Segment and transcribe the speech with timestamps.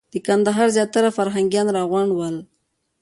[0.13, 2.35] د کندهار زیاتره فرهنګیان راغونډ ول.